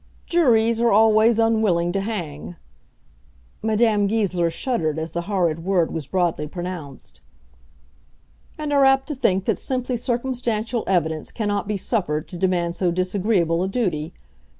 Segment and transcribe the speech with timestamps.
[0.25, 2.55] "Juries are always unwilling to hang,"
[3.61, 7.21] Madame Goesler shuddered as the horrid word was broadly pronounced,
[8.57, 12.89] "and are apt to think that simply circumstantial evidence cannot be suffered to demand so
[12.89, 14.11] disagreeable a duty.